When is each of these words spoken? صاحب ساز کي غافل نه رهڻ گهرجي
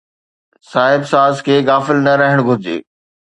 صاحب 0.71 1.01
ساز 1.11 1.35
کي 1.45 1.55
غافل 1.69 1.97
نه 2.05 2.13
رهڻ 2.21 2.39
گهرجي 2.47 2.77